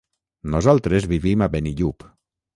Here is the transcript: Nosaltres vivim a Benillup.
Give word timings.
Nosaltres 0.55 1.07
vivim 1.13 1.45
a 1.45 1.51
Benillup. 1.59 2.09